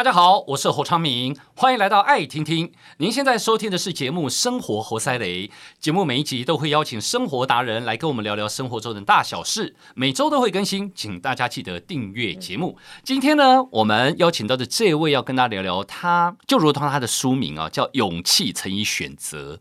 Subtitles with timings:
[0.00, 2.72] 大家好，我是侯昌明，欢迎来到爱听听。
[2.96, 5.46] 您现在收听的是节目《生活活塞雷》，
[5.78, 12.78] 节目每一集都会邀请生活达人来跟我们聊聊生活中的大小事，每周都会更新，请大家记得订阅节目。
[13.04, 19.60] 今天呢，我们邀请到的这位要跟大家聊聊他，就如同他的书名啊，叫“勇气乘以选择”。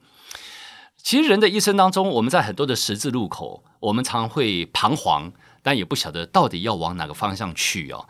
[1.03, 8.07] 其实人的一生当中，我们在很多的十字路口，我们常会彷徨，但也不晓得到底要往哪个方向去哦。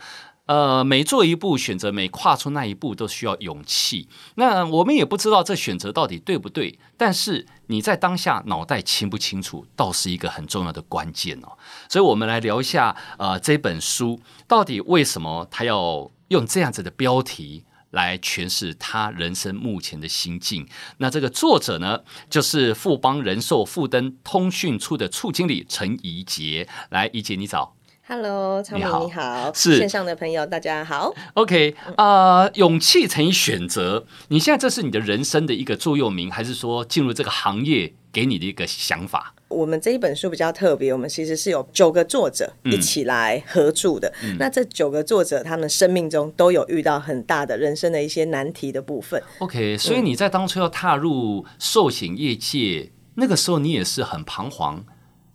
[0.50, 4.10] 呃，每做一步选择，每跨出那一步都需要勇气。
[4.34, 11.56] 那我们也不知道这选择到底对不对，但是你在当下脑袋清不清楚，倒是一个很重要的关键哦。
[11.88, 20.68] 所以，我们来聊一下，呃，这本书到底为什么他要用这样子的标题来诠释他人生目前的心境？
[20.98, 26.68] 那这个作者呢，就是富邦人寿富登通讯处的处经理陈怡杰。
[26.90, 27.76] 来，怡杰你早。
[28.12, 31.14] Hello，昌明你好，是线上的朋友大家好。
[31.36, 39.36] OK，啊、呃，勇气乘以选择，你现在这是你的人生的一个座右铭，还是说进入这个行业给你的一个想法？
[39.48, 44.12] 我们这一本书比较特别，我们其实是有九个作者一起来合著的。
[44.24, 49.22] 嗯、那这九个作者，他们生命中都有遇到很大的人生的一些难题的部分。
[49.38, 54.84] OK，所以你在当初要踏入寿险业界，那个时候你也是很彷徨，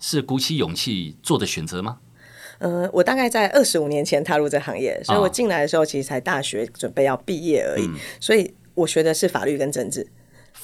[0.01, 1.99] 是鼓起勇气做的选择吗？
[2.65, 10.07] 嗯、呃，我大概在二十五年前踏入这行业，所以我进来的时候其实才大学准备要毕业而已，嗯、所以我学的是法律跟政治。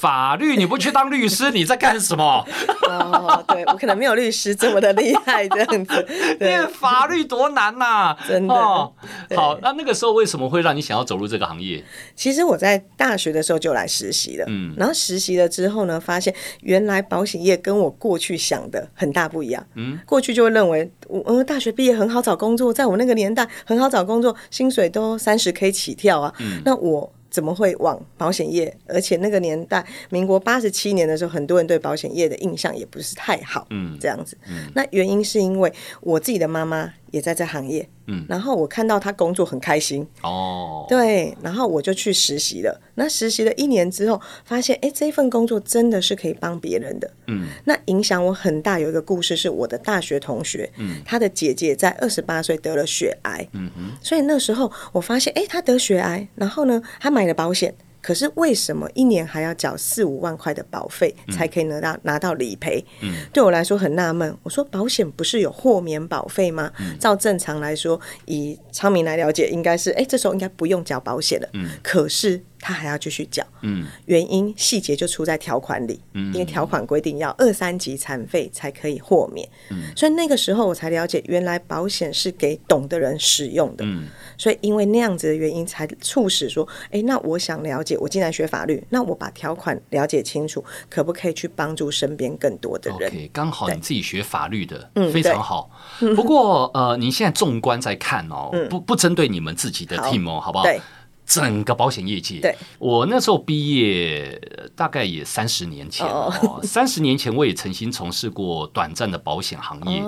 [0.01, 2.43] 法律你不去当律师，你在干什么？
[2.89, 6.07] 哦，对，我可能没有律师这么的厉害，这样子。
[6.41, 8.55] 念法律多难呐、啊，真的。
[8.55, 8.91] 哦、
[9.37, 11.85] 好，那那个时候为什么会让你想要走入这个行业？
[12.17, 19.63] 其实我在大学的时候就来实习了，嗯，然后实习了之后呢，发现原来保险业跟我过去想的很大不一样。
[19.75, 26.33] 嗯，过去就会认为我嗯大学毕业很好找工作，在我那个年代很好找工作，薪水都三十 K 起跳啊。
[26.39, 27.13] 嗯，那我。
[27.31, 28.77] 怎么会往保险业？
[28.87, 33.67] 而且那个年代，民国八十七年的时候，很多人对保险业的印象也不是太好。
[33.71, 34.37] 嗯，这样子。
[34.49, 37.89] 嗯，那原因是因为我自己的妈妈也在这行业。
[38.07, 40.07] 嗯，然后我看到他工作很开心。
[40.23, 42.81] 哦，对，然后我就去实习了。
[42.97, 47.11] 那实习了一年之后，发现哎，这份工作真的是可以帮别人的。
[47.29, 48.79] 嗯，那影响我很大。
[48.81, 53.47] 有一个故事是我的大学同学，嗯，他的姐姐在二十八岁得了血癌。
[53.53, 57.75] 嗯哼，所以那时候我发现，哎，他得血癌，然后呢，他买了保险。
[58.03, 62.85] 可是为什么一年还要缴四五万块的保费才可以拿到拿到理赔？
[63.03, 64.37] 嗯，对我来说很纳闷。
[64.43, 66.73] 我说保险不是有豁免保费吗？
[66.81, 71.49] 嗯，照正常来说，以昌明来了解，应该是哎，这时候应该不用缴保险了。
[71.53, 72.43] 嗯，可是。
[72.61, 84.07] 他还要继续缴，嗯，原因细节就出在条款里，嗯，因为条款规定要二三级残废才可以豁免，嗯，所以那个时候我才了解，原来保险是给懂的人使用的，嗯，
[84.37, 95.71] 所以因为那样子的原因，才促使说，哎，那我想了解，我既然学法律，那我把条款了解清楚，可不可以去帮助身边更多的人？OK，刚好你自己学法律的，嗯，非常好。
[96.15, 100.65] 不过呃，你现在纵观在看哦，不不针对你们自己的 team 哦，好不好？
[100.65, 100.81] 对。
[101.31, 104.37] 整个保险业界，对，我那时候毕业
[104.75, 110.03] 大概也三十年前哦，三十年前我也曾经从事过短暂的保险行业。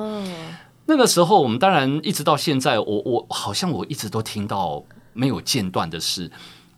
[0.87, 6.29] 那个时候我们当然一直到现在，我我好像我一直都听到没有间断的是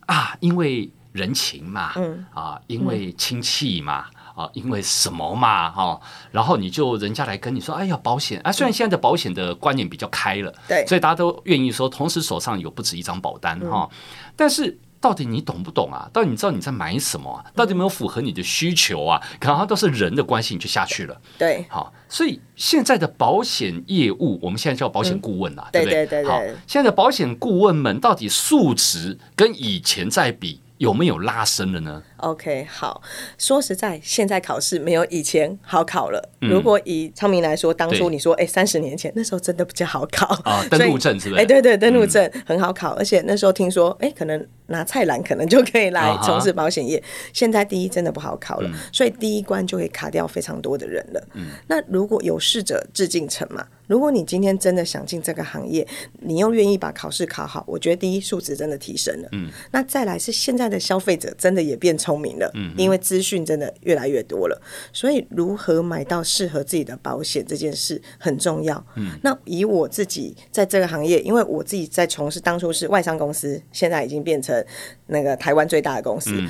[0.05, 4.05] 啊，因为人情嘛，嗯啊，因为亲戚嘛。
[4.35, 5.99] 啊，因为什么嘛，哈，
[6.31, 13.89] 然后你就人家来跟你说，哎呀，保险啊，虽然现在的保险的观念比较开了，对，所以大家都愿意说，同时手上有不止一张保单，哈，
[14.35, 16.09] 但是到底你懂不懂啊？
[16.11, 17.45] 到底你知道你在买什么啊？
[17.55, 19.21] 到底有没有符合你的需求啊？
[19.39, 26.05] 可能它都是人的关系，你就下去了，对，好，所以现在的保险业务，我们现在叫保险顾问啦，对不对？
[26.05, 33.01] 对对对，好，现在的保险顾问们到底数值跟以前在比，有没有拉升了呢？OK，好，
[33.37, 36.29] 说实在，现在考试没有以前好考了。
[36.41, 41.41] 嗯、如果以昌明来说，当初你说，哎，三十年前那时候真的比较好考啊， 登录证是不是？
[41.41, 46.97] 哎，对对，登录证很好考，嗯、而且那时候听说，哎，可能拿菜篮可能就可以来从事保险业。
[46.97, 47.03] 啊、
[47.33, 51.27] 现在第一真的不好考了，嗯、所以第一关就会卡掉非常多的人了。
[51.33, 55.87] 嗯，那如果有试者致敬成嘛，如果你今天真的想进这个行业，
[56.21, 59.29] 你又愿意把考试考好，我觉得第一素质真的提升了。
[59.31, 62.51] 嗯，那再来是现在的消费者真的也变聪明了。
[62.53, 64.61] 嗯，因为资讯真的越来越多了，
[64.93, 68.85] 所以如何买到适合自己的保险这件事很重要。
[68.95, 74.63] 嗯，那以我自己在这个行业，因为我自己在从事当初是外商公司，现在已经变成
[75.07, 76.29] 那个台湾最大的公司。
[76.31, 76.49] 嗯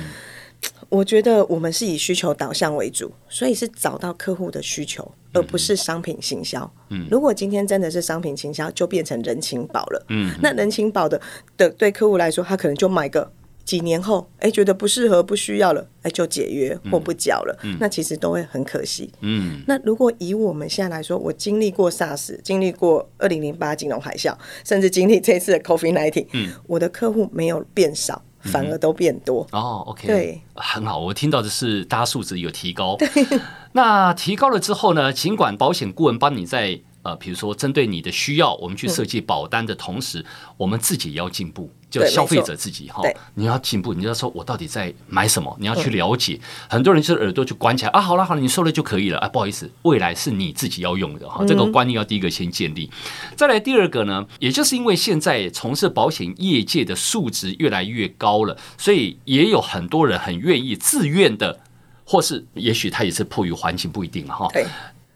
[0.88, 6.68] 我觉得我们是以需求导向为主，所以是找到客户的需求，而不是商品行销。
[6.90, 10.06] 嗯，如果今天真的是商品行销，就变成人情保了。
[10.08, 11.20] 嗯，那人情保的
[11.56, 13.30] 的对客户来说，他可能就买个
[13.66, 17.58] 几年后，哎，觉得不适合、不需要了，哎，就解约或不缴了。
[17.64, 19.12] 嗯，那其实都会很可惜。
[19.20, 24.34] 嗯，那如果以我们现在来说，我经历过 SARS，经历过二零零八金融海啸，
[24.64, 28.22] 甚至经历这次的 COVID-19，嗯，我的客户没有变少。
[28.42, 31.00] 反而都变多哦，OK，对，很好。
[31.00, 32.96] 我听到的是大家素质有提高
[33.72, 35.12] 那提高了之后呢？
[35.12, 36.80] 尽管保险顾问帮你在。
[37.02, 40.24] 呃，比如说针对你的需要，我们去设计保单的同时，嗯、
[40.56, 43.02] 我们自己也要进步，就消费者自己哈，
[43.34, 45.56] 你要进步，你要说我到底在买什么？
[45.58, 46.34] 你要去了解。
[46.34, 52.90] 嗯、很多人就是耳朵就关起来啊，好了好了，你说了就可以了啊，不好意思，未来是你自己要用的哈，这个观念要第一个先建立。
[52.92, 61.60] 嗯、再来第二个呢，也就是因为现在从事保险业界的素质越来越高了，所以也有很多人很愿意自愿的，
[62.04, 64.48] 或是也许他也是迫于环境不一定哈。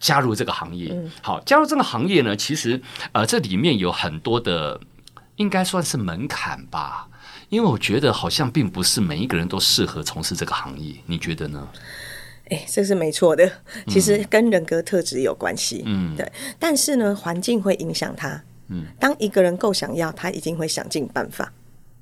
[0.01, 2.81] 加入这个行业，好，加入这个行业呢，其实
[3.13, 4.81] 呃，这里面有很多的，
[5.41, 7.09] 应该算是门槛吧。
[7.49, 11.67] 因为我觉得好像并不是每一个人都适合从事这个行业，你觉得呢？
[12.49, 13.51] 哎，这是没错的，
[13.89, 16.31] 其实跟人格特质有关系，嗯，对。
[16.61, 21.53] 但是呢，环境会影响他，嗯，当一个人够想要，他一定会想尽办法，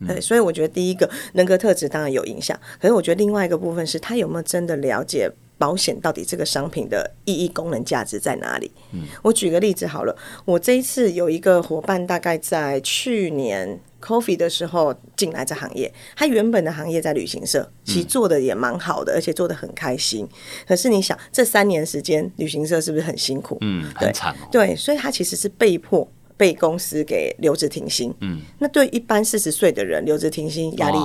[0.06, 0.20] 对。
[0.20, 5.30] 所以我觉得第一个人格特质当然有影响，可是我觉得另外一个部分是他有没有真的了解。
[5.58, 8.70] 保险到底这个商品的意义、功能、价值在哪里？
[8.92, 20.26] 嗯，我举个例子好了，我这一次有一个伙伴，大概在去年 coffee 的时候进来这行业，他原本的行业在旅行社，其实做的也蛮好的，而且做的很开心。
[20.66, 23.58] 可是你想，这三年时间，旅行社是不是很辛苦？
[23.60, 24.48] 嗯，很惨哦。
[24.52, 28.14] 对，所以他其实是被迫被公司给留职停薪。
[28.20, 30.98] 嗯，那对一般四十岁的人留职停薪压力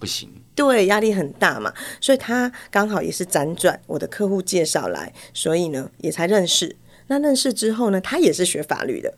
[0.00, 0.28] 不行。
[0.60, 1.72] 对，压力很大嘛，
[2.02, 6.76] 所以他刚好也是辗转我的客户介绍来，所以呢也才认识。
[7.06, 9.14] 那认识之后呢，他也是学法律的，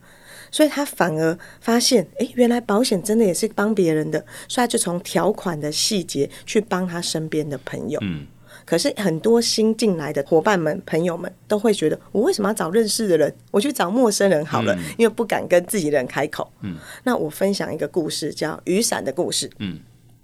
[0.53, 7.99] 所以他反而发现，哎，原来保险真的也是帮别人的，所以他就从条款的细节去帮他身边的朋友。
[8.03, 8.25] 嗯，
[8.65, 13.35] 可是很多新进来的伙伴们、朋友们都会觉得，我为什么要找认识的人？
[13.51, 16.49] 我去找陌生人好了，嗯、因为不敢跟自己的人开口。
[16.61, 19.51] 嗯，那我分享一个故事，叫雨伞的故事。
[19.59, 19.81] 嗯。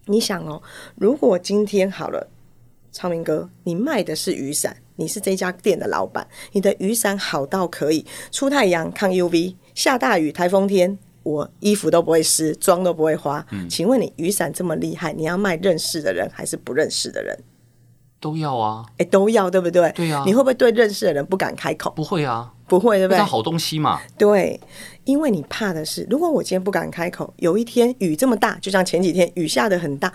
[0.08, 0.62] 你想哦，
[0.96, 2.28] 如果今天好了，
[2.90, 13.46] 昌明哥，你卖的是雨伞，你是这家店的老板，你的雨伞好到可以出太阳、抗 UV，下大雨、台风天，我衣服都不会湿，妆都不会花。
[13.50, 17.38] 嗯，请问你雨伞这么厉害，你要卖认识的人还是不认识的人？
[18.20, 19.90] 都要啊，哎，都要，对不对？
[19.92, 21.90] 对啊，你会不会对认识的人不敢开口？
[21.92, 23.18] 不会啊，不会，对不对？
[23.20, 24.00] 好东西嘛。
[24.18, 24.60] 对，
[25.04, 30.12] 因为你怕的是，如果我今天不敢开口，有一天雨这么大，就像前几天雨下得很大，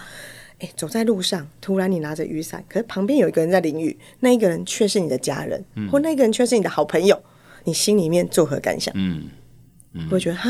[0.59, 7.17] 哎，走在路上，突然你拿着雨伞，可是旁边有一个人在淋雨，那一个人却是你的家人，嗯、或那个人却是你的好朋友，
[7.63, 8.93] 你心里面作何感想？
[8.97, 9.29] 嗯。
[9.93, 10.49] 我会觉得哈，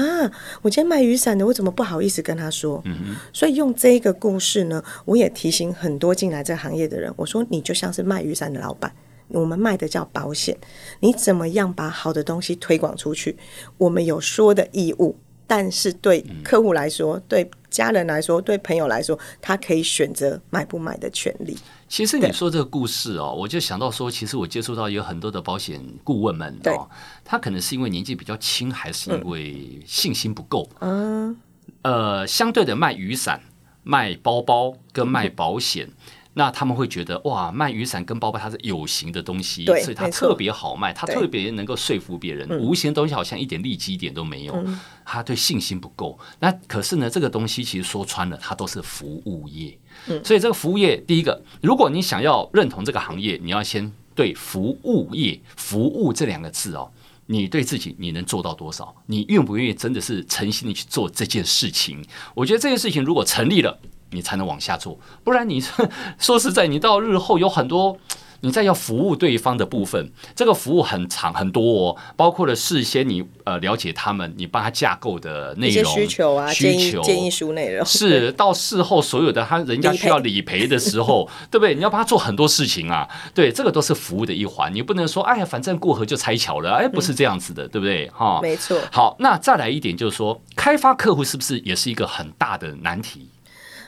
[0.62, 2.82] 我今天卖雨伞的，我怎么不好意思跟他说？
[2.86, 3.16] 嗯。
[3.32, 8.94] 所以用这个故事呢，我也提醒很多进来这个行业的人，我说你就像是卖雨伞的老板，
[9.28, 10.58] 我们卖的叫保险，
[11.02, 13.38] 你怎么样把好的东西推广出去？
[13.78, 15.18] 我们有说的义务。
[15.46, 21.58] 但是对客户来说，对家人来说，对朋友来说，他可以选择买不买的权利。
[21.90, 26.88] 其实你说这个故事哦，我就想到说，其实我接触到有很多的保险顾问们哦，
[27.26, 30.70] 他可能是因为年纪比较轻，还是因为信心不够。
[30.82, 31.36] 嗯，
[31.82, 33.42] 呃，相对的卖雨伞、
[33.82, 35.90] 卖包包跟卖保险。
[36.36, 42.50] 那他们会觉得哇，卖雨伞跟包包它是有形的东西，所以它特别好卖，它特别能够说服别人。
[42.60, 44.66] 无形的东西好像一点利基点都没有，
[45.06, 46.18] 他对信心不够。
[46.40, 49.78] 那可是呢，这个东西其实说穿了，它都是服务业。
[50.24, 56.92] 所以这个服务业，第一个，如果你想要认同这个行业，你要先对服务业、服务这两个字哦，
[57.28, 58.96] 你对自己你能做到多少？
[59.06, 62.04] 你愿不愿意真的是诚心的去做这件事情？
[62.34, 63.80] 我觉得这件事情如果成立了。
[64.14, 65.62] 你才能往下做，不然你
[66.18, 67.98] 说实在，你到日后有很多
[68.42, 81.74] 你在要服务对方的部分，这个服务很长很多哦，包括了事先你呃了解他们，你帮他架构的内容、需求啊、需求建议书内容，是到事后所有的他人家需要理赔的时候， 对不对？
[81.74, 88.10] 你要帮他做很多事情啊，对，这个都是服务的一环，你不能说哎呀，反正过河就拆桥了，哎，不是这样子的，对不对？
[88.10, 88.78] 哈，没错。
[88.92, 93.30] 好，那再来一点就是说，开发客户是不是也是一个很大的难题？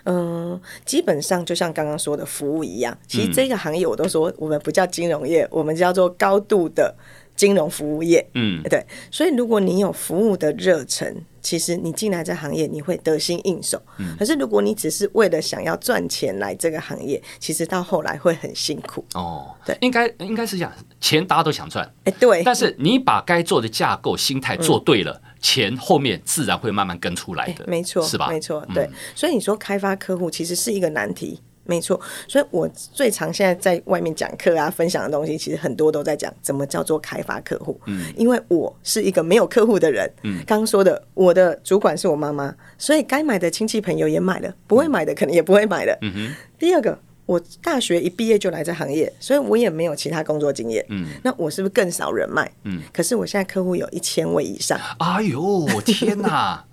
[0.06, 6.96] 嗯，基本上就像刚刚说的服务一样，其实这个行业我都说我们不叫金融业，我们叫做高度的
[7.36, 8.26] 金融服务业。
[8.34, 8.86] 嗯，对。
[9.12, 13.82] 所以如果你有服务的热忱，其实你进来这行业，你会得心应手。
[13.98, 14.16] 嗯。
[14.18, 19.04] 可是如果你只是为了想要赚钱来这个行业，其实到后来会很辛苦。
[19.14, 20.72] 哦，对，应该应该是这样，
[21.02, 22.44] 钱大家都想赚，哎，对。
[22.44, 28.28] 但是你把该做的架构、心态做对了，嗯、钱后面自然会慢慢跟出来的，没错，是吧？
[28.30, 28.84] 没错，对。
[28.86, 31.40] 嗯、所以你说开发客户其实是一个难题。
[31.68, 37.80] 没错，所以我最常现在在外面讲课啊，分享的东西，其实很多都在讲怎么叫做开发客户。
[37.86, 40.12] 嗯，因为我是一个没有客户的人。
[40.24, 45.98] 嗯，刚刚说的，我的主管是我妈妈，所以该买的亲戚朋友也买了，不会买的可能也不会买了。
[46.02, 46.36] 嗯哼。
[46.58, 50.86] 第二个，我大学一毕业就来这行业，所以我也没有其他工作经验。
[50.90, 52.52] 嗯，那我是不是更少人脉？
[52.64, 54.80] 嗯，可是我现在客户有一千位以上。
[55.00, 56.66] 哎呦，我 天哪！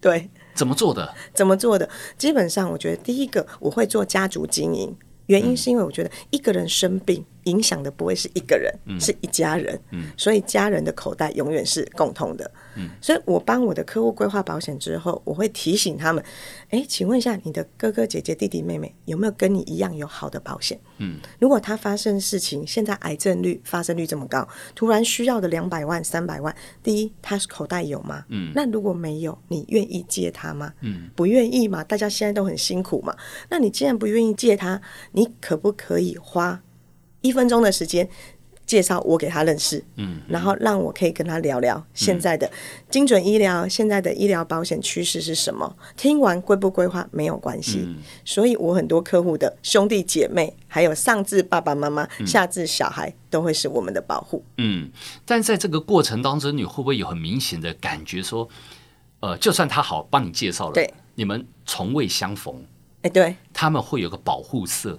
[0.00, 0.30] 对。
[0.54, 1.14] 怎么做的？
[1.34, 1.88] 怎么做的？
[2.18, 4.94] 基本上，我觉得第一个我会做家族经营，
[5.26, 7.24] 原因是因为我觉得一个人生病。
[7.44, 12.50] 影响的不会是一个人，嗯、是一家人，嗯、所以家人的口袋永远是共通的。
[12.76, 16.24] 嗯、所以我帮我的客户规划保险之后，我会提醒他们：
[16.70, 20.78] 哎，请问一下，你的哥哥姐姐、弟弟妹妹有没有跟你一样有好的保险？
[20.98, 28.24] 嗯、如果他发生事情，现在癌症率发生率这么高，突然需要的两百万、三百万，第一，他口袋有吗？
[28.28, 30.72] 嗯、那如果没有，你愿意借他吗？
[30.80, 31.84] 嗯、不愿意嘛？
[31.84, 33.14] 大家现在都很辛苦嘛。
[33.50, 34.80] 那你既然不愿意借他，
[35.12, 36.62] 你可不可以花？
[37.22, 38.08] 一分钟的时间，
[38.64, 42.50] 介绍我给他认识，嗯，然后让我可以跟他聊聊现在的
[42.88, 45.76] 精准医疗，现在的医疗保险趋势是什么？
[45.96, 47.86] 听完规不规划没有关系，
[48.24, 54.42] 所以我很多客户的兄弟姐妹，还有上至爸爸妈妈，下至小孩，都会是我们的保护。
[54.58, 54.90] 嗯，
[55.26, 58.48] 但在这个过程当中，你会不会有很明显的感觉说，
[59.20, 62.64] 呃，就算他好帮你介绍了，对，你们从未相逢，
[63.02, 64.98] 哎，对，他们会有个保护色。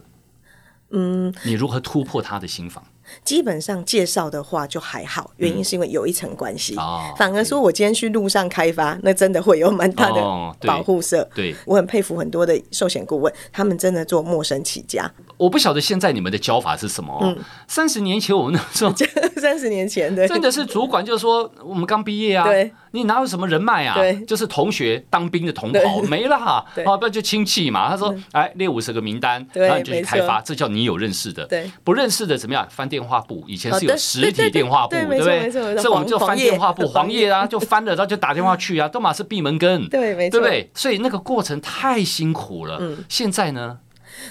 [0.93, 2.83] 嗯，你如何突破他的心房？
[3.23, 6.75] 基本上介绍的话就还好，原因是因为有一层关系。
[6.75, 10.21] 哦，反而说我今天去路上开发，那真的会有蛮大的
[10.67, 11.27] 保护色。
[11.35, 15.11] 对，我很佩服很多的寿险顾问，他们真的做陌生起家。
[15.37, 17.17] 我不晓得现在你们的教法是什么。
[17.21, 18.93] 嗯，三十年前我们那时候，
[19.41, 23.95] 三十年前的真的是主管就是说我们刚毕业啊，对，你哪有什么人脉啊？
[23.95, 27.89] 对，就是同学当兵的同袍没了哈，啊，不然就亲戚嘛。
[27.89, 31.45] 他说，哎，列五十个名单，然后你就去开发，这叫你有认识的。
[31.47, 32.65] 对，不认识的怎么样？
[32.69, 35.49] 翻电话簿，以前是有实体电话簿，对不对？
[35.49, 40.69] 所以我们就翻电话簿，黄页啊，就翻了，然后就打电话去啊， 都嘛是闭门羹，对，没错，对不对？
[40.75, 42.77] 所以那个过程太辛苦了。
[42.79, 43.79] 嗯，现在呢？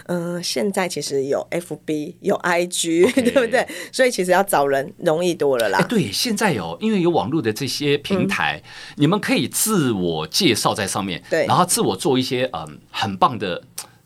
[0.06, 3.66] 嗯，现在其实有 FB 有 IG， 对不对？
[3.90, 5.82] 所以其实要找人容易多了啦。
[5.88, 8.62] 对，现在有，因为有网络的这些平台，
[8.94, 13.60] 你们可以自我介绍在上面，对，然后自我做一些嗯很棒的。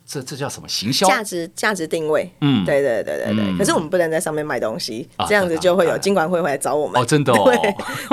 [0.06, 1.06] 这这叫什么行销？
[1.06, 3.58] 价值价值定位，嗯，对对对对对。
[3.58, 7.02] 可是我们不能在上面卖东西，这样子就会有金管会回来找我们。
[7.02, 7.50] 哦，真的哦。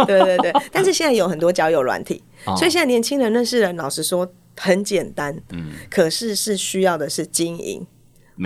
[0.08, 0.52] 对对对。
[0.74, 2.24] 但是现在有很多交友软体，
[2.58, 5.40] 所以现在年轻人认识人，老实说很简单。
[5.52, 5.72] 嗯。
[5.90, 7.86] 可是是需要的是经营。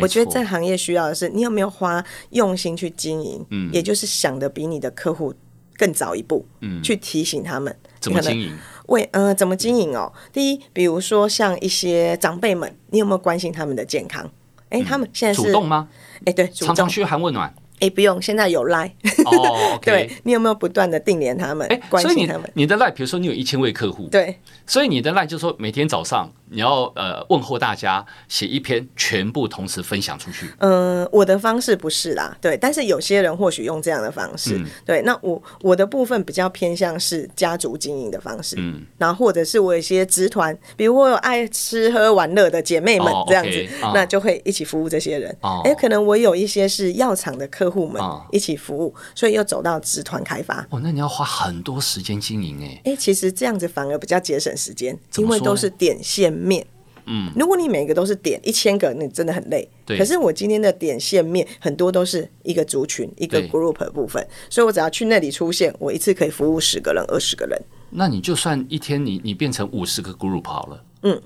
[0.01, 5.33] 我觉得这行业需要的是你有没有花用心去经营，嗯，也就是想的比你的客户
[5.77, 8.51] 更早一步，嗯，去提醒他们怎么经营。
[8.87, 10.11] 为呃，怎么经营哦？
[10.33, 14.29] 第一，比如说像一些长辈们，你有没有关心他们的健康？
[14.69, 15.87] 哎，他们现在是主动吗？
[16.25, 17.53] 哎，对，常常嘘寒问暖。
[17.79, 18.91] 哎，不用，现在有赖。
[19.25, 21.67] 哦， 对，你有没有不断的定联他们？
[21.67, 22.49] 哎，关心他们。
[22.55, 26.27] 你的赖，比如说你有一千位客户，对，所以你的赖就是说每天早上。
[26.49, 30.47] 你要呃问候大家，写一篇全部同时分享出去。
[30.59, 35.01] 嗯、呃，我的方式不是啦，对，但是有些人或许用这样的方式，嗯、对。
[35.01, 43.49] 那我我的部分比较偏向是家族经营的方式，嗯，然后或者是我有一些职团，比如我有爱吃喝玩乐的姐妹们这样子，
[43.81, 45.35] 哦 okay, 那就会一起服务这些人。
[45.41, 48.01] 哦，哎，可能我有一些是药厂的客户们
[48.31, 50.65] 一起服务，所以又走到职团开发。
[50.69, 52.81] 哦，那你要花很多时间经营哎。
[52.85, 56.65] 哎，其实这样子反而比较节省时间，因为都是点线面。
[57.09, 59.65] 嗯，如果你每个都是点一千个，你真的很累。
[59.85, 59.97] 对。
[59.97, 67.57] 可是我今天的点线面很多都是一个族群、一个 group 的部分，所以我只要去那里出现，我一次可以服务十个人、二十个人。
[67.91, 70.83] 那你就算一天你你变成五十个 group 好了。
[71.03, 71.21] 嗯。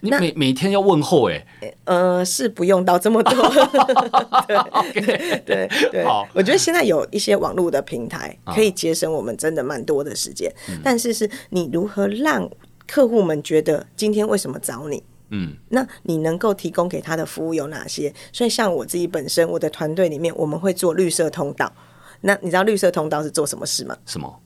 [0.00, 1.44] 你每每天要问候哎。
[1.84, 3.32] 呃，是不用到这么多。
[4.94, 6.04] 对对对。
[6.04, 6.28] 好。
[6.34, 10.52] 我觉得现在有一些网络的平台可以节省我们真的蛮多的时间，
[10.84, 12.48] 但是是你如何让
[12.86, 15.02] 客户们觉得今天为什么找你？
[15.30, 18.12] 嗯，那你能够提供给他的服务有哪些？
[18.32, 21.72] 所以像我自己本身，我的团队里面，我们会做绿色通道。
[22.20, 23.96] 那你知道绿色通道是做什么事吗？
[24.04, 24.40] 什么？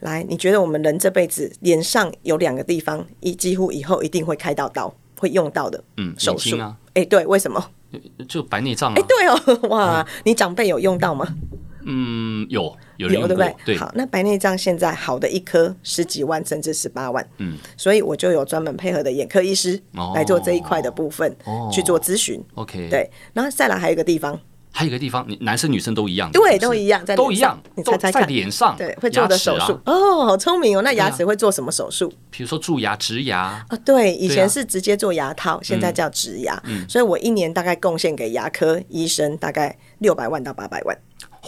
[0.00, 5.82] 来，你觉得我们人这辈子脸上有两个地方，一几乎以后一定会开到刀，会用到的。
[5.98, 6.76] 嗯，手术啊。
[6.94, 7.70] 哎，对，为什么？
[8.26, 8.96] 就白内障啊。
[8.96, 11.26] 哎，对哦，哇，你长辈有用到吗？
[11.90, 13.56] 嗯，有有有对不对？
[13.64, 13.76] 对。
[13.76, 19.80] 好，那白内障现在好的一颗十几万甚至十八万，嗯，所以我就有专门配合的眼科医师
[20.14, 22.40] 来做这一块的部分，哦、去做咨询。
[22.54, 23.10] OK，对。
[23.32, 24.38] 然后再来还有一个地方。
[24.70, 30.82] 还有一个地方，你男生女生都一样，对，都一样，在都一样，你猜猜看，在脸上，对，会做的手术哦，好聪明哦。
[30.82, 32.12] 那牙齿会做什么手术？
[32.30, 36.62] 比如说蛀牙、植牙啊，对，以前是直接做牙套，现在叫植牙。
[36.88, 40.96] 所以我一年大概贡献给牙科医生大概六百万到八百万。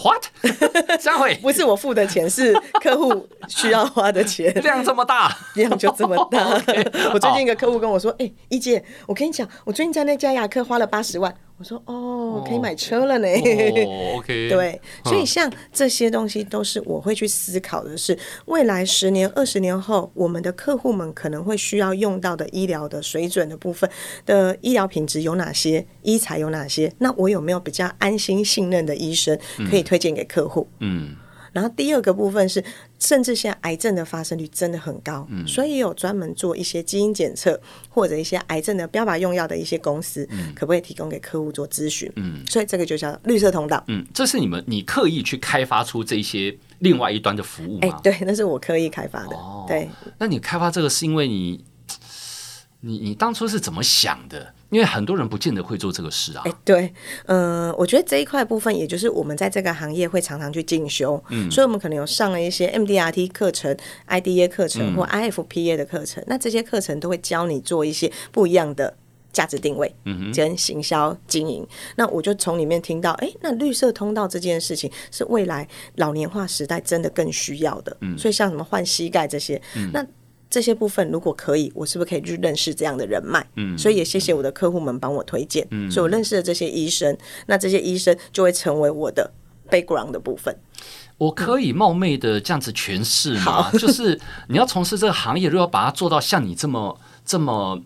[0.02, 0.24] What？
[1.42, 2.52] 不是我付的钱，是
[2.82, 4.52] 客户需要花的钱。
[4.62, 6.38] 量这么大，量就这么大。
[7.12, 13.28] 我最近一个客户跟我说：“哎，一姐，我跟你讲，我最近在那家牙科花了八十万。”我说哦，可以买车了呢。
[13.84, 14.48] 哦，OK。
[14.48, 23.90] 对，所以像这些东西都是我会去思考的是，未来十年、二十年后，我们的客户们可能会需要用到的医疗的水准的部分
[24.24, 26.90] 的医疗品质有哪些，医材有哪些？
[26.96, 29.38] 那我有没有比较安心信任的医生
[29.70, 30.66] 可以推荐给客户？
[30.78, 31.14] 嗯。
[31.52, 32.62] 然后第二个部分是，
[32.98, 42.10] 甚至现在癌症的发生率真的很高，嗯、所以有专门做一些基因检测或者一些癌症的标靶用药的一些公司，嗯、可不可以提供给客户做咨询？
[42.16, 43.82] 嗯，所以这个就叫绿色通道。
[43.88, 47.80] 嗯，这是你们你刻意去开发出这些另外一端的服务吗？
[47.82, 49.36] 哎，对，那是我刻意开发的。
[49.36, 49.88] 哦、对，
[50.18, 51.64] 那你开发这个是因为你，
[52.80, 54.54] 你你当初是怎么想的？
[54.70, 56.42] 因为很多人不见得会做这个事啊。
[56.44, 56.94] 哎，对，
[57.26, 63.76] 嗯、呃，我觉得这一块部分，也就是我们在这个行业会常常去进修，嗯，所以我们可能有上了一些 MDRT 课程、
[64.08, 68.96] IDA 课程或 IFPA 的课程，嗯、那这些课程都会教你做一些不一样的
[69.32, 71.66] 价值定位，嗯哼，跟行销经营。
[71.96, 80.06] 那我就从里面听到，哎，那绿色通道这件事情是未来老年化时代真的更需要的，嗯，所以像什么换膝盖这些，嗯、那。
[80.50, 83.46] 这些部分如果可以，我是不是可以去认识这样的人脉？
[83.54, 85.64] 嗯，所以也谢谢我的客户们帮我推荐。
[85.70, 87.16] 嗯，所以我认识了这些医生，
[87.46, 89.32] 那这些医生就会成为我的
[89.70, 90.54] background 的部分。
[91.18, 93.62] 我可以冒昧的这样子诠释吗？
[93.62, 97.80] 好就是你要从事这个行业，如果把它做到像你这么这么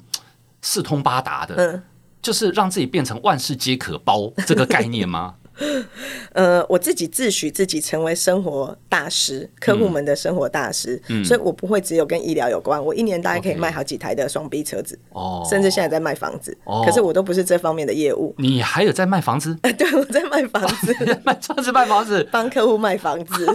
[0.62, 1.82] 四通八达的，嗯，
[2.22, 5.34] 就是让自己变成万事皆可包这个概念吗？
[6.32, 12.82] 呃，我自己自诩自己成为生活大师，客户们的生活大师，嗯、所以我不会只有跟医疗有关。
[12.82, 18.34] 我一年大概可以卖好几台的双 B 车子，哦，甚至现在在卖房子，哦、可是我都不是这方面的业务。
[18.38, 19.54] 你还有在卖房子？
[19.78, 23.46] 对，我在卖房子， 卖车子，卖房子，帮客户卖房子。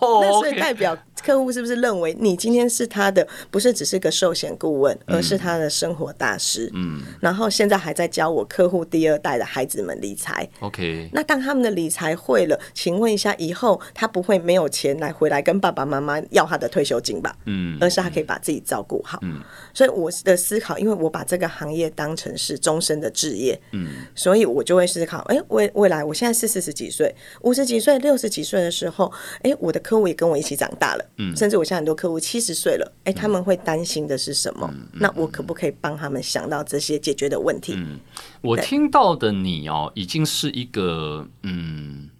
[0.00, 6.70] 哦，那所以代表客户是不是认为你今天是他的，不是只是个寿险顾问，而是他的生活大师？
[6.74, 11.08] 嗯，然后现在还在教我客户第二代的孩子们理财，OK。
[11.12, 17.34] 那当他们的理财会了，请问一下，以后他不会没有钱来回来跟爸爸妈妈要他的退休金吧？
[17.46, 19.18] 嗯，而是他可以把自己照顾好。
[19.22, 19.40] 嗯，
[19.72, 29.10] 所以我的思考，因为我把这个行业当成是终身的职业，嗯，所以我就会思考，哎，未未来，我现在是四十几岁、五十几岁、六十几岁的时候，
[29.42, 34.72] 哎，我的客户也跟我一起长大了，嗯，甚至我现在很多客户七十岁了，哎，他们会担心的是什么？
[34.92, 37.74] 那我可不可以帮他们想到这些解决的问题？
[37.76, 37.98] 嗯，
[38.40, 39.90] 我听到的你哦。
[39.94, 42.10] 已经是一个嗯，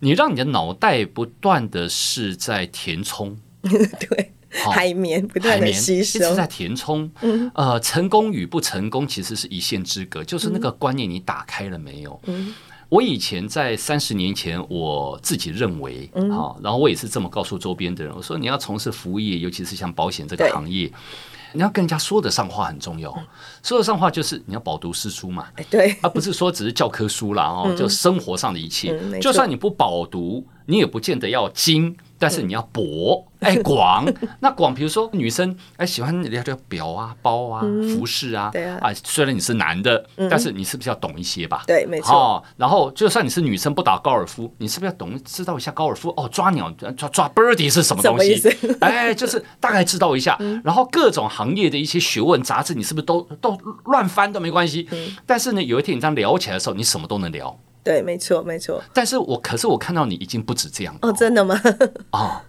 [0.00, 7.10] 你让你的脑袋不断的是在填充， 对，海绵不断的吸收，一直在填充。
[7.22, 12.20] 嗯，呃，成功与不成功其实是一线之隔，就是那个观念你打开了没有？
[12.26, 12.52] 嗯，
[12.92, 20.92] 我以前在三十年前，我自己认为，嗯，好，然后我也是这么告诉周边的人，我说你要从事服务业，尤其是像保险这个行业。
[21.54, 23.10] 你要跟人家说得上话很重要，
[23.62, 31.96] 说得上话就是你要饱读诗书嘛，对，而不是说只是教科书啦哦，就生活上的一切，就算你不饱读，你也不见得要精。
[32.22, 34.06] 但是你要博， 哎，广，
[34.38, 41.64] 那广，比如说女生哎喜欢聊聊表啊、包啊、服饰啊，对啊，啊，虽然你是男的，但是你是不是要懂一些吧？
[41.66, 42.40] 对，没错。
[42.56, 46.10] 然后就算你是女生不打高尔夫，你是不是要懂知道一下高尔夫？
[46.16, 48.40] 哦，抓鸟抓抓 birdie 是什么东西？
[48.78, 50.38] 哎，就是大概知道一下。
[50.62, 54.88] 然后各种行业的一些学问杂志，你是不是都都乱翻都没关系？
[55.26, 57.58] 但是呢，有一天你这样聊起来的时候，你什么都能聊。
[57.84, 58.82] 对，没错，没错。
[58.92, 61.60] 但是我可是我看到你已经不止这样哦，真的吗？
[62.12, 62.40] 哦，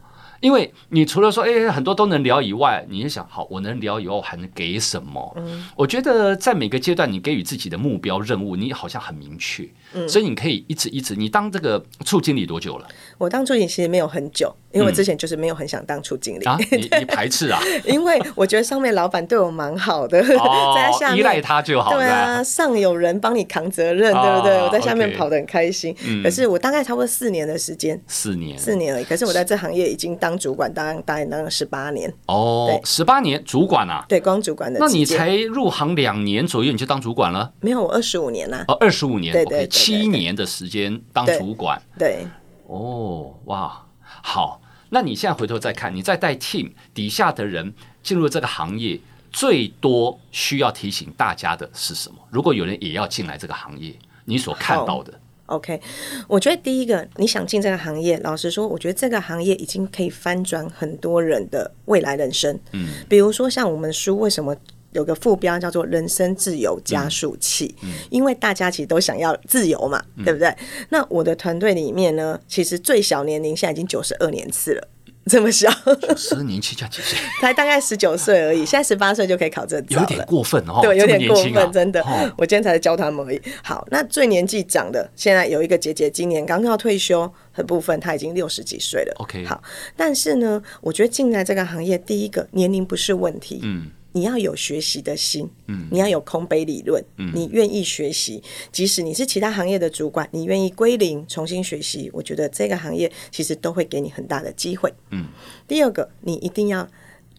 [0.41, 5.33] 因为你除了说哎很多都能聊以外，你就想好我能聊以后还能给什么？
[5.37, 11.15] 嗯，我觉得在每个阶段你给予自己的目标任务，你好像很明确，嗯，所以你可以一直一直。
[11.15, 12.87] 你当这个处经理多久了？
[13.17, 14.53] 我当处经理其实没有很久。
[14.73, 17.62] 因为我之前就是没有很想当出经理啊， 你你排斥啊？
[17.86, 20.21] 因为我觉得上面老板对我蛮好的，
[20.75, 21.93] 在下面依赖他就好。
[21.93, 24.57] 对啊，上有人帮你扛责任，对不对？
[24.63, 25.95] 我在下面跑得很开心。
[26.23, 29.03] 可是我大概差不多四年的时间，四年，四年而已。
[29.03, 32.12] 可是我在这行业已经当主管，当大概当了十八年。
[32.25, 34.03] 哦，十八年主管啊？
[34.09, 34.79] 对，光主管的。
[34.79, 37.53] 那你才入行两年左右，你就当主管了？
[37.62, 38.65] 没有，我二十五年了。
[38.67, 41.79] 哦，二十五年，对对，七年的时间当主管。
[41.99, 42.25] 对。
[42.65, 43.86] 哦，哇，
[44.23, 44.59] 好。
[44.93, 48.99] 那你现在回头再看，你再带 team 底下的人进入这个行业，
[49.32, 52.17] 最多需要提醒大家的是什么？
[52.29, 53.91] 如果有人也要进来这个行业，
[54.25, 55.82] 你所看到的，OK，
[56.27, 62.60] 我觉得第一个，你想进这个行业，老实说，我觉得这个行业已经可以翻转很多人的未来人生。
[62.73, 64.56] 嗯，比如说像我们书为什么？
[64.93, 70.56] 有个副标叫做“人生自由加速器”，嗯，因为大家其实都想要自由嘛，嗯，对不对？
[70.89, 74.88] 那我的团队里面呢，其实最小年龄现在已经九十二年次了，
[75.25, 75.69] 这么小，
[76.17, 77.17] 十二年期加几岁？
[77.41, 82.03] 才大概十九岁而已，现在十八岁就可以考证，有点过分哦，对，有点过分，真的。
[82.38, 83.41] 我今天才教他们而已。
[83.63, 89.15] 好，那最年纪长的，现在有一个姐姐，今年刚刚要退休的部分，她已经六十几岁了。
[89.19, 89.62] OK，好，
[89.95, 93.91] 但是呢，我觉得进来这个行业，第一个年龄不是问题，嗯。
[94.13, 105.26] 你要有学习的心，嗯，你要有空杯理论，嗯，你愿意学习，即使你是其他行业的主管，你愿意归零重新学习，我觉得这个行业其实都会给你很大的机会，嗯。
[105.67, 106.88] 第二个，你一定要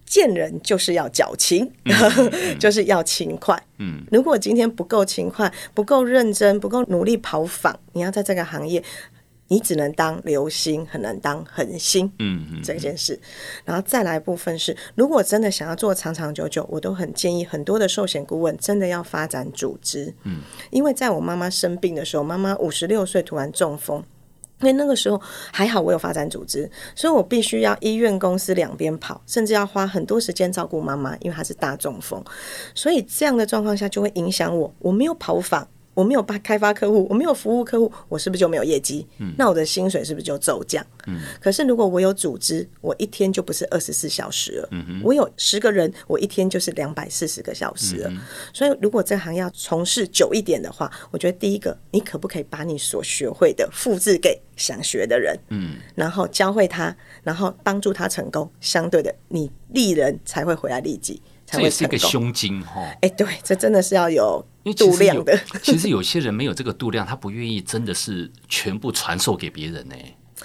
[0.04, 4.02] 见人就是要矫情， 嗯、就是要勤快，嗯。
[4.10, 8.82] 如果今天不够勤快，不够认真，不够努力跑访，你要在这个行业。
[9.48, 12.10] 你只能当流星，很难当恒星。
[12.18, 13.20] 嗯嗯，这件事，
[13.64, 20.12] 然后再来部分是，如果真的想要做长长久久，我都很建议很多的寿险顾问真的要发展组织。
[20.22, 24.02] 嗯，因为在我妈妈生病的时候，妈妈五十六岁突然中风，
[24.60, 25.20] 因为那个时候
[25.52, 32.24] 还好我有发展组织，所以我必须要医院公司两边跑，甚至要花很多时间照顾妈妈，因为她是大中风，
[32.74, 35.68] 所以这样的状况下就会影响我，我没有跑访。
[35.94, 39.06] 我没有办开发客户，我没有服务客户，我是不是就没有业绩？
[39.18, 40.84] 嗯，那我的薪水是不是就骤降？
[41.06, 44.68] 嗯，可是如果我有组织，我一天就不是二十四小时了。
[44.72, 48.10] 嗯哼，我有十个人，我一天就是两百四十个小时了。
[48.10, 48.18] 嗯。
[48.52, 55.38] 所以，如果这行要从事久一点的话，我觉得第一个，你可不可以把你所学会的复制给想学的人？
[55.50, 58.50] 嗯，然后教会他，然后帮助他成功。
[58.60, 61.22] 相对的，你利人才会回来利己。
[61.46, 65.38] 这也是一个胸襟哈，哎，对，这真的是要有度量的。
[65.62, 69.94] 其实有些人没有这个度量，他不愿意真的是全部传授给别人呢。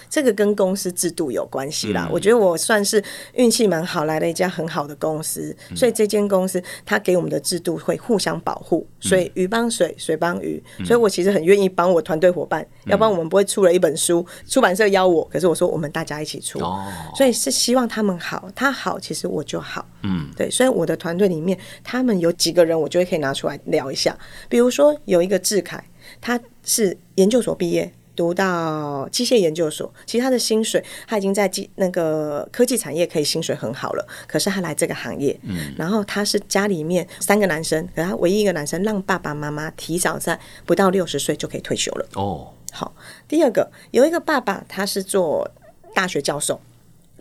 [0.10, 2.08] 这个跟公司制度有关系啦。
[2.08, 10.62] 嗯、我觉得我算是运气蛮好，来了一家很好的公司，嗯、所以这间公司它给我们的制度会互相保护，所以鱼帮水，水帮鱼。
[10.78, 19.86] 嗯、所以我其实很愿意帮我团队伙伴，嗯、要不然我们不会出了一本书，出版社邀我，可是我说我们大家一起出，哦、所以是希望他们好，他好，其实我就好。
[20.04, 24.18] 嗯，对，所以我的团队里面，他们有几个人，我就会可以拿出来聊一下。
[24.48, 25.84] 比如说有一个志凯，
[26.22, 27.92] 他是研究所毕业。
[28.20, 34.06] 读到机械研究所，其实他的薪水他已经在机那个科技产业可以薪水很好了。
[34.28, 42.06] 可是他来这个行业，嗯，然后他是家里面三个男生，可他唯一一个男生让爸爸妈妈提早在不到六十岁就可以退休了。
[42.16, 42.94] 哦，好。
[43.26, 45.50] 第二个有一个爸爸，他是做
[45.94, 46.60] 大学教授，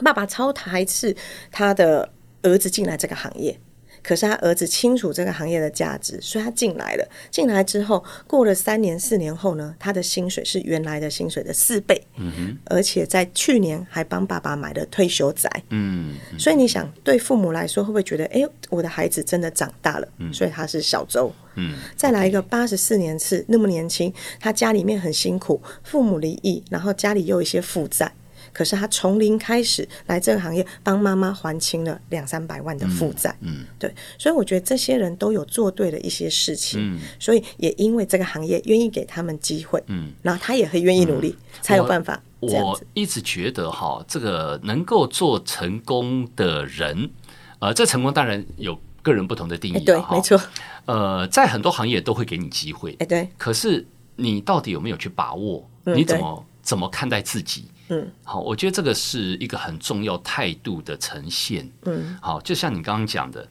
[0.03, 1.15] 爸爸超排斥
[1.53, 2.11] 他的
[2.43, 3.57] 儿子进来这个行业。
[4.09, 7.07] 可是他儿子清楚这个行业的价值，所以他进来了。
[7.31, 12.03] 进来之后，过了三年、四年后呢，他的薪水是原来的薪水的四倍。
[12.17, 12.59] 嗯哼。
[12.65, 15.51] 而且在去年还帮爸爸买了退休宅。
[15.69, 16.15] 嗯。
[16.39, 20.09] 所以你想，对父母来说，会不会觉得，哎，我的孩子真的长大了？
[20.17, 20.33] 嗯。
[20.33, 21.31] 所以他是小周。
[21.57, 21.75] 嗯。
[21.95, 28.11] 再来一个八十四年次，那么年轻，他家里面很辛苦，父母离异，然后家里又有一些负债。
[28.59, 33.33] 可是他从零开始来这个行业，帮妈妈还清了两三百万的负债。
[33.43, 36.81] 嗯，对，所以我觉得这些人都有做对的一些事情。
[36.81, 39.81] 嗯，所以也因为这个行业愿意给他们机会。
[39.87, 42.21] 嗯，然后他也很愿意努力，才有办法。
[42.41, 47.11] 我一直觉得哈，这个能够做成功的人，
[47.61, 49.85] 呃，这成功当然有个人不同的定义。
[49.85, 50.37] 对，没错。
[50.87, 52.97] 呃，在很多行业都会给你机会。
[52.99, 53.29] 哎，对。
[53.39, 55.65] 可是你到底有没有去把握？
[55.85, 57.65] 你怎么怎么看待自己？
[57.89, 61.67] 嗯，好，我觉得这个是一个很重要态度的呈现。
[61.87, 63.49] 嗯，好，就像你刚刚讲的，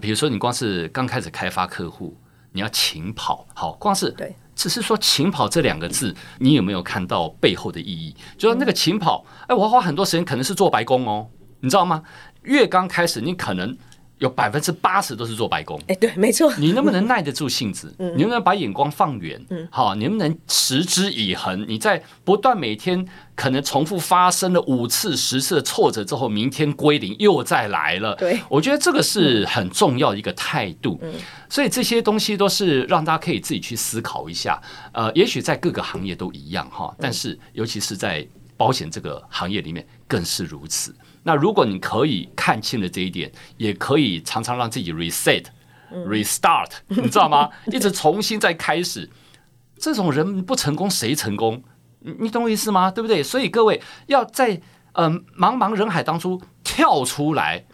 [0.00, 2.16] 比如说你光是刚开始开发客户，
[2.52, 8.14] 你要勤跑，好，光是对，只是说勤跑这两个字，你有没有看到背后的意义？
[8.38, 11.28] 就说那个勤跑，哎，我要花很多时间，可能是做白工哦，
[11.58, 12.04] 你知道吗？
[12.44, 13.76] 越刚开始，你可能
[14.20, 15.80] 有百分之八十都是做白工。
[15.88, 16.54] 哎，对，没错。
[16.56, 17.92] 你能不能耐得住性子？
[17.98, 19.42] 你能不能把眼光放远？
[19.48, 21.64] 嗯，好，你能不能持之以恒？
[21.66, 28.14] 你在不断每天可能重复发生了五次、十次的挫折之后，明天归零又再来了。
[28.16, 30.98] 对，我觉得这个是很重要的一个态度。
[31.02, 31.14] 嗯，
[31.48, 34.60] 所以这些东西都是让大家可以自己去思考一下。
[34.92, 38.26] 呃，也许在各个行业都一样哈，但是尤其是在
[38.58, 40.94] 保险这个行业里面更是如此。
[41.22, 45.44] 那如果你可以看清了这一点，也可以常常让自己 reset、
[46.06, 47.50] restart，你知道吗？
[47.72, 49.08] 一直重新再开始。
[49.78, 51.62] 这种人不成功谁成功？
[52.00, 52.90] 你你懂我意思吗？
[52.90, 53.22] 对不对？
[53.22, 54.54] 所以各位要在
[54.92, 57.64] 嗯、呃、茫茫人海当中跳出来，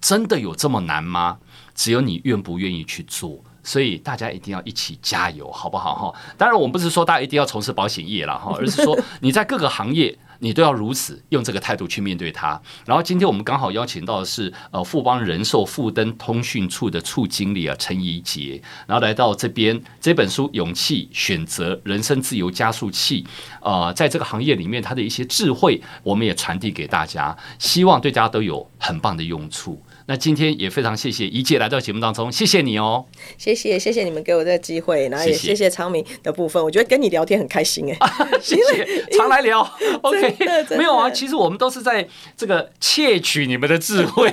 [0.00, 1.38] 真的有这么难吗？
[1.74, 3.42] 只有你愿不愿意去做。
[3.70, 5.94] 所以大家一定要一起加油，好不好？
[5.94, 10.18] 哈，当然我们不是说大家一定要从事保险业了哈， 而是说你在各个行业。
[10.42, 12.58] 你都要如此用这个态度去面对它。
[12.86, 23.22] 然后今天我们刚好邀请到的是呃富邦人寿富登通讯处的处经理啊陈怡杰，然后来到这边这本书《勇气选择人生自由加速器》
[23.60, 29.78] 呃，在这个行业里面他的一些智慧，我们也传递给大家，希望对大家都有很棒的用处。
[30.10, 33.04] 那今天也非常谢谢怡洁来到节目当中，谢谢你哦，
[33.38, 35.70] 谢谢谢谢你们给我这个机会，然后也谢谢。
[35.70, 37.96] 昌明的部分，我觉得跟你聊天很开心哎，
[38.42, 39.60] 谢谢， 常来聊，
[40.02, 40.36] OK，
[40.76, 42.04] 没有啊，其实我们都是在
[42.36, 44.28] 这个窃取你们的智慧，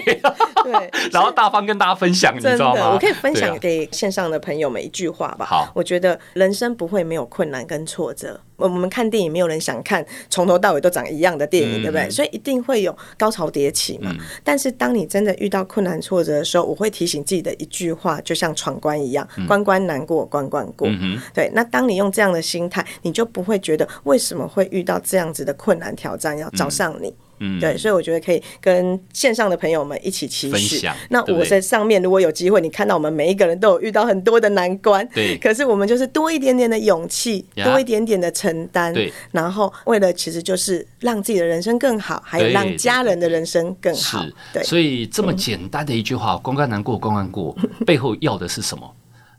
[0.63, 2.93] 对，然后大方跟大家分享，你知道吗？
[2.93, 8.41] 我可以分享给线上的朋友们一句话吧，好，我觉得人生不会没有困难跟挫折。
[8.57, 12.09] 我们看电影，没有人想看从头到尾都长一样的电影，对不对？
[12.09, 14.13] 所以一定会有高潮迭起嘛。
[14.43, 20.87] 但是当你真的遇到困难挫折的时候，我会提醒自己的一句话，就像闯关一样，关关难过关关过。
[21.33, 27.13] 对，那当你用这样的心态，你就不会觉得为什么会遇到这样子的困难挑战要找上你。
[27.39, 30.87] 嗯，对，所以我觉得可以跟线上的朋友们一起期许。
[31.09, 35.37] 那我在上面，如果有机会，你看到我们每一个人都有遇到很多的难关，对。
[35.37, 39.11] 可是我们就是多一点点的勇气，多一点点的承担，对。
[39.31, 44.25] 然后为了其实就是让自己的人生更好，还有让家人的人生更好。
[44.53, 44.63] 对。
[44.63, 48.91] 所以这么简单的一句话，关关难过关关过， 背后要的是什么？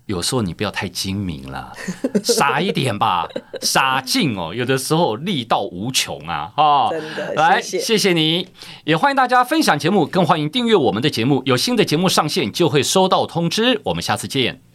[0.09, 1.71] 有时候你不要太精明了，
[2.25, 3.29] 傻一点吧，
[3.61, 4.55] 傻劲哦。
[4.55, 8.49] 有的时候力道无穷啊，哈，真的，来，谢谢，谢谢你，
[8.85, 11.43] 也欢迎大家分享节目，更欢迎订阅我们的节目。
[11.45, 13.81] 有新的节目上线就会收到通知。
[13.85, 14.68] 我们下次见。